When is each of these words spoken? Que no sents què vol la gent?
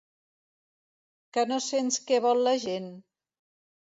Que 1.37 1.43
no 1.51 1.59
sents 1.67 2.01
què 2.09 2.19
vol 2.27 2.41
la 2.47 2.53
gent? 2.65 2.91